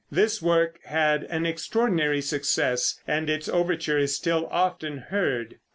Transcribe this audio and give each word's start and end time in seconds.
This 0.11 0.41
work 0.41 0.79
had 0.85 1.25
an 1.25 1.45
extraordinary 1.45 2.21
success, 2.21 2.99
and 3.07 3.29
its 3.29 3.47
overture 3.47 3.99
is 3.99 4.15
still 4.15 4.47
often 4.51 4.97
heard. 4.97 5.57